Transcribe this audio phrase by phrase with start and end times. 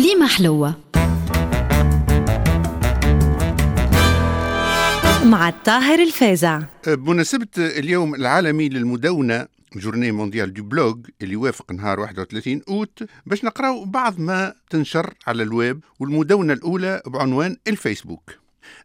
[0.00, 0.74] كليمة حلوة.
[5.24, 6.62] مع الطاهر الفازع.
[6.86, 13.84] بمناسبة اليوم العالمي للمدونة journée mondiale du blog اللي يوافق نهار 31 أوت باش نقراو
[13.84, 18.30] بعض ما تنشر على الويب والمدونة الأولى بعنوان الفيسبوك.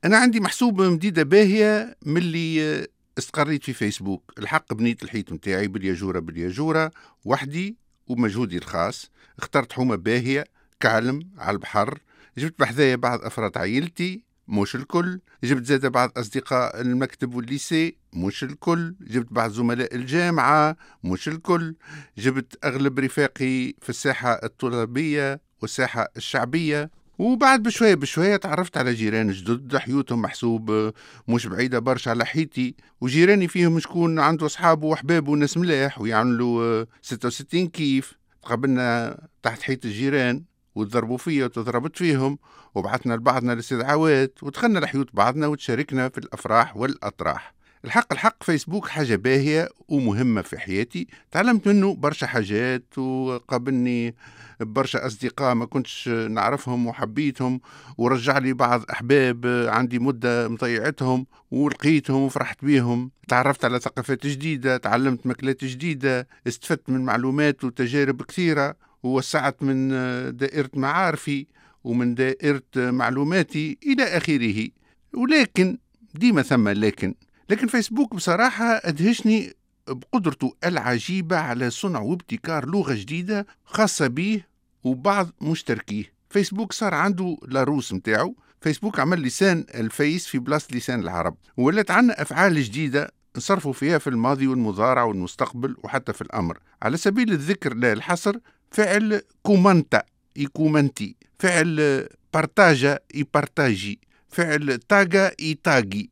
[0.06, 2.88] أنا عندي محسوب مديدة باهية ملي
[3.18, 4.34] استقريت في فيسبوك.
[4.40, 6.92] الحق بنيت الحيط متاعي بالياجورة بالياجورة
[7.26, 7.76] وحدي
[8.08, 9.12] ومجهودي الخاص.
[9.40, 12.00] اخترت حومة باهية كعلم على البحر.
[12.38, 15.20] جبت بحذايا بعض أفراد عائلتي مش الكل.
[15.44, 18.96] جبت زاد بعض أصدقاء المكتب والليسي مش الكل.
[19.02, 21.76] جبت بعض زملاء الجامعة مش الكل.
[22.18, 26.92] جبت أغلب رفاقي في الساحة الطلابية والساحة الشعبية.
[27.18, 30.94] وبعد بشوية بشوية تعرفت على جيران جدد حيوتهم محسوب
[31.28, 32.76] مش بعيدة برشا على حيتي.
[33.02, 38.14] وجيراني فيهم شكون عنده أصحابه وأحبابه وناس ملاح ويعملوا 66 كيف.
[38.44, 40.44] قابلنا تحت حيط الجيران.
[40.76, 42.38] وتضربوا فيا وتضربت فيهم
[42.76, 47.56] وبعثنا لبعضنا الاستدعاوات ودخلنا لحيوت بعضنا وتشاركنا في الأفراح والأطراح.
[47.86, 51.08] الحق الحق فيسبوك حاجة باهية ومهمة في حياتي.
[51.32, 54.16] تعلمت منه برشا حاجات وقابلني
[54.60, 57.62] برشا أصدقاء ما كنتش نعرفهم وحبيتهم
[57.98, 63.12] ورجع لي بعض أحباب عندي مدة مضيعتهم ولقيتهم وفرحت بيهم.
[63.28, 68.76] تعرفت على ثقافات جديدة تعلمت ماكلات جديدة استفدت من معلومات وتجارب كثيرة.
[69.06, 69.90] ووسعت من
[70.38, 71.48] دائرة معارفي
[71.84, 74.68] ومن دائرة معلوماتي إلى آخره.
[75.14, 75.78] ولكن
[76.14, 77.16] ديما ثم لكن.
[77.50, 79.54] لكن فيسبوك بصراحة أدهشني
[79.88, 84.44] بقدرته العجيبة على صنع وابتكار لغة جديدة خاصة به
[84.84, 86.14] وبعض مشتركيه.
[86.30, 91.36] فيسبوك صار عنده لاروس متاعه فيسبوك عمل لسان ال Face في بلاصة لسان العرب.
[91.58, 96.60] ولات عنا أفعال جديدة نصرفوا فيها في الماضي والمضارع والمستقبل وحتى في الأمر.
[96.84, 98.36] على سبيل الذكر لا الحصر
[98.76, 100.04] فعل كومانتا
[100.36, 106.10] يكومنتي فعل بارتاجا يبارتاجي فعل تاجا يتاجي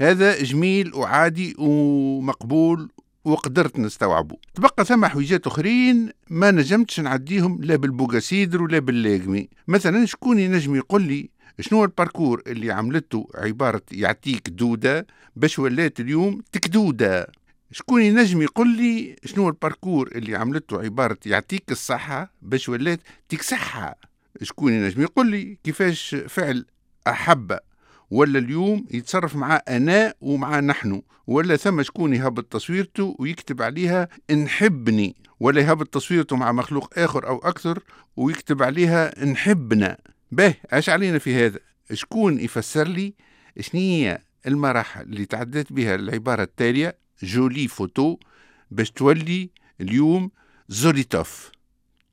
[0.00, 2.88] هذا جميل وعادي ومقبول
[3.24, 10.38] وقدرت نستوعبه تبقى ثم حويجات أخرين ما نجمتش نعديهم لا بالبوغاسيدر ولا باللاقمي مثلا شكون
[10.38, 11.30] ينجم يقول لي
[11.60, 17.26] شنو ال parcours اللي عملته عبارة يعطيك دودة باش ولات اليوم تكدودة؟
[17.72, 23.94] شكون ينجم يقول لي شنو ال parcours اللي عملته عبارة يعطيك الصحة باش ولات تكسحها
[24.42, 26.66] شكون ينجم يقول لي كيفاش فعل
[27.06, 27.58] أحب
[28.10, 35.16] ولا اليوم يتصرف مع أنا ومع نحن ولا ثم شكون يهبط تصويرته ويكتب عليها نحبني
[35.40, 37.82] ولا يهبط تصويرته مع مخلوق آخر أو أكثر
[38.16, 39.98] ويكتب عليها نحبنا
[40.32, 41.58] به إيش علينا في هذا.
[41.92, 43.14] شكون يفسر لي
[43.60, 48.18] شنية المراحل اللي تعديت بها العبارة التالية؟ جولي فوتو
[48.70, 49.50] باش تولي
[49.80, 50.30] اليوم
[50.68, 51.50] زوليتوف.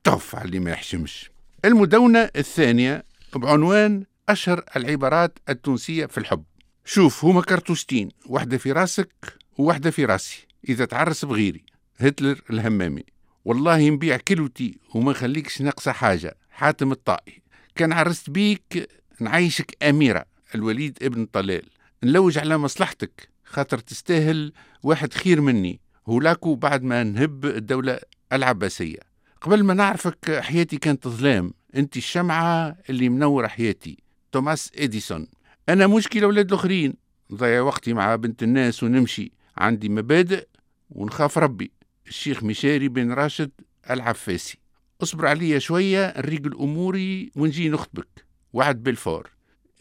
[0.03, 1.31] توف على اللي ما يحشمش.
[1.65, 3.05] المدونة الثانية
[3.35, 6.43] بعنوان أشهر العبارات التونسية في الحب.
[6.85, 9.13] شوف هما كرتوستين واحدة في راسك
[9.57, 11.63] وواحدة في راسي إذا تعرس بغيري.
[11.97, 13.03] هتلر الهمامي.
[13.45, 16.37] والله نبيع كلوتي وما نخليكش ناقصة حاجة.
[16.49, 17.41] حاتم الطائي.
[17.75, 18.89] كان عرست بيك
[19.19, 20.25] نعيشك أميرة.
[20.55, 21.65] الوليد ابن طلال.
[22.03, 23.29] نلوج على مصلحتك.
[23.49, 25.79] خاطر تستاهل واحد خير مني.
[26.07, 27.99] هولاكو بعد ما نهب الدولة
[28.33, 28.99] العباسية.
[29.41, 31.53] قبل ما نعرفك حياتي كانت ظلام.
[31.75, 33.97] أنت الشمعة اللي منورة حياتي.
[34.31, 35.27] توماس إديسون.
[35.69, 36.93] أنا مشكلة ولاد الآخرين.
[37.31, 39.31] نضيع وقتي مع بنت الناس ونمشي.
[39.57, 40.47] عندي مبادئ
[40.89, 41.71] ونخاف ربي.
[42.07, 43.51] الشيخ مشاري بن راشد
[43.89, 44.57] العفاسي.
[45.03, 48.25] اصبر عليا شوية نريق أموري ونجي نخطبك.
[48.53, 49.29] وعد بالفور.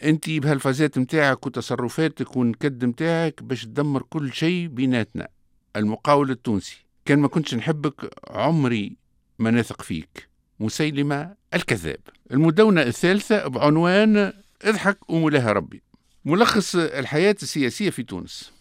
[0.05, 5.29] انت بهالفازات متاعك وتصرفاتك والنكد متاعك باش تدمر كل شيء بيناتنا.
[5.77, 6.85] المقاول التونسي.
[7.05, 8.97] كان ما كنتش نحبك عمري
[9.39, 10.29] ما نثق فيك.
[10.61, 12.01] مسيلمة الكذاب.
[12.33, 14.33] المدونة الثالثة بعنوان
[14.63, 15.83] اضحك وملاها ربي.
[16.25, 18.53] ملخص الحياة السياسية في تونس.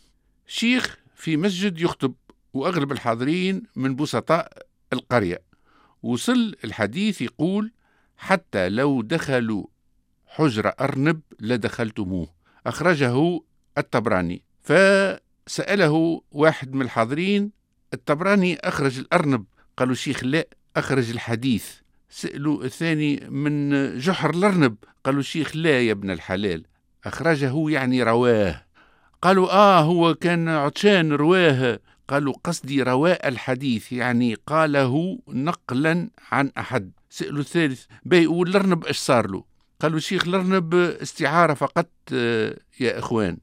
[0.48, 2.14] شيخ في مسجد يخطب
[2.54, 4.52] وأغلب الحاضرين من بسطاء
[4.94, 5.42] القرية.
[6.04, 7.72] وصل الحديث يقول
[8.18, 9.66] حتى لو دخلوا
[10.28, 12.28] حجر أرنب لدخلتموه
[12.68, 13.42] أخرجه
[13.78, 14.44] الطبراني.
[14.64, 17.52] فسأله واحد من الحاضرين
[17.94, 19.46] الطبراني أخرج الأرنب؟
[19.78, 20.48] قالوا شيخ لا
[20.78, 21.72] أخرج الحديث.
[22.10, 26.66] سألوا الثاني من جحر الأرنب؟ قالوا شيخ لا يا ابن الحلال.
[27.06, 28.66] أخرجه يعني رواه.
[29.22, 31.80] قالوا آه هو كان عطشان رواه.
[32.08, 36.92] قالوا قصدي رواء الحديث يعني قاله نقلا عن أحد.
[37.10, 39.44] سألوا الثالث بي والأرنب إيش صار له؟
[39.80, 43.38] قالوا شيخ الأرنب استعارة فقط آه، يا إخوان.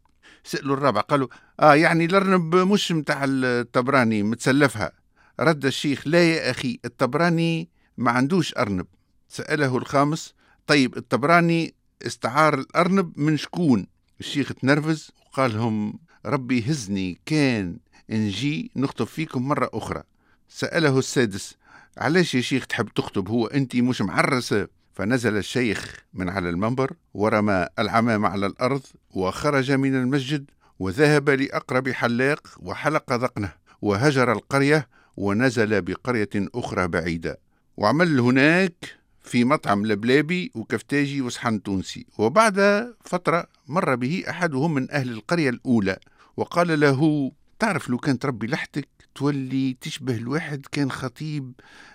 [0.44, 1.28] سألوا الرابع قالوا
[1.60, 4.92] آه يعني الأرنب مش متاع الطبراني متسلفها.
[5.40, 8.86] رد الشيخ لا يا أخي الطبراني ما عندوش أرنب.
[9.28, 10.34] سأله الخامس
[10.66, 11.75] طيب الطبراني
[12.06, 13.86] استعار الأرنب من شكون؟
[14.20, 17.76] الشيخ تنرفز وقال لهم ربي هزني كان
[18.10, 20.02] نجي نخطب فيكم مرة أخرى.
[20.48, 21.54] سأله السادس
[21.98, 24.69] علاش يا شيخ تحب تخطب؟ هو أنت مش معرسة.
[24.94, 32.49] فنزل الشيخ من على المنبر ورمى العمام على الأرض وخرج من المسجد وذهب لأقرب حلاق
[32.58, 33.52] وحلق ذقنه
[33.82, 37.38] وهجر القرية ونزل بقرية أخرى بعيدة.
[37.76, 42.06] وعمل هناك في مطعم لبلابي وكفتاجي وصحن تونسي.
[42.19, 45.99] وبعد فترة مر به أحدهم من أهل القرية الأولى
[46.37, 51.52] وقال له تعرف لو كانت ربي لحتك تولي تشبه الواحد كان خطيب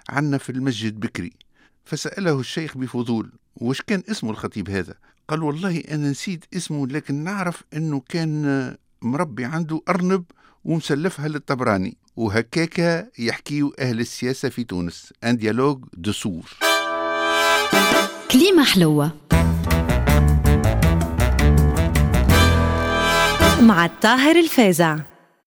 [0.10, 1.34] عنا في المسجد بكري.
[1.86, 4.94] فسأله الشيخ بفضول وش كان اسمه الخطيب هذا؟
[5.28, 10.24] قال والله أنا نسيت اسمه لكن نعرف أنه كان مربي عنده أرنب
[10.66, 16.50] ومسلفها للطبراني وهكاكا يحكيوا أهل السياسة في تونس un dialogue de sourds
[18.32, 19.12] كليمة حلوة.
[23.62, 24.98] مع الطاهر الفازع.